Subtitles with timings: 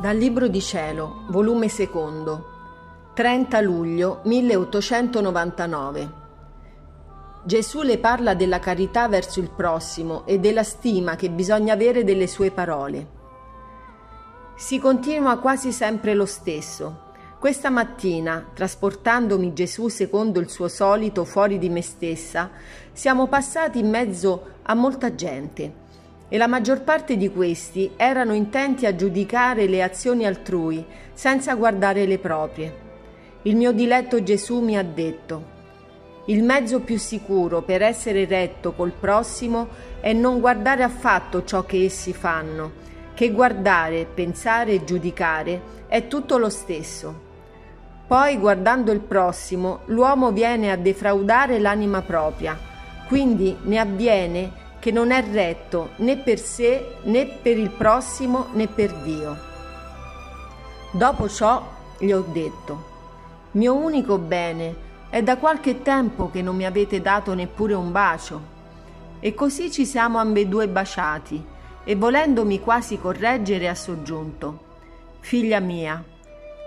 [0.00, 6.12] Dal Libro di Cielo, volume secondo, 30 luglio 1899.
[7.44, 12.28] Gesù le parla della carità verso il prossimo e della stima che bisogna avere delle
[12.28, 13.08] sue parole.
[14.56, 17.08] Si continua quasi sempre lo stesso.
[17.38, 22.48] Questa mattina, trasportandomi Gesù secondo il suo solito fuori di me stessa,
[22.92, 25.79] siamo passati in mezzo a molta gente
[26.30, 32.06] e la maggior parte di questi erano intenti a giudicare le azioni altrui senza guardare
[32.06, 32.88] le proprie.
[33.42, 35.58] Il mio diletto Gesù mi ha detto,
[36.26, 39.68] il mezzo più sicuro per essere retto col prossimo
[40.00, 42.72] è non guardare affatto ciò che essi fanno,
[43.14, 47.28] che guardare, pensare e giudicare è tutto lo stesso.
[48.06, 52.56] Poi, guardando il prossimo, l'uomo viene a defraudare l'anima propria,
[53.08, 58.66] quindi ne avviene che non è retto né per sé né per il prossimo né
[58.66, 59.38] per Dio.
[60.90, 61.64] Dopo ciò
[61.98, 62.88] gli ho detto,
[63.52, 68.58] mio unico bene è da qualche tempo che non mi avete dato neppure un bacio.
[69.20, 71.44] E così ci siamo ambedue baciati
[71.84, 74.58] e volendomi quasi correggere ha soggiunto,
[75.20, 76.02] figlia mia,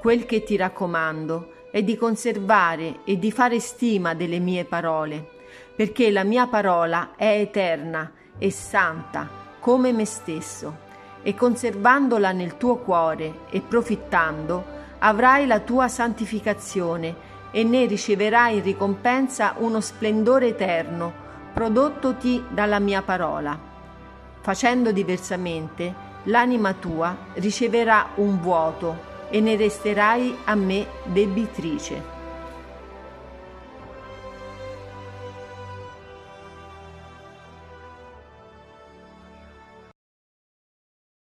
[0.00, 5.38] quel che ti raccomando è di conservare e di fare stima delle mie parole
[5.74, 10.88] perché la mia parola è eterna e santa come me stesso,
[11.22, 18.62] e conservandola nel tuo cuore e profittando, avrai la tua santificazione e ne riceverai in
[18.62, 21.12] ricompensa uno splendore eterno,
[21.52, 23.58] prodottoti dalla mia parola.
[24.40, 32.19] Facendo diversamente, l'anima tua riceverà un vuoto e ne resterai a me debitrice.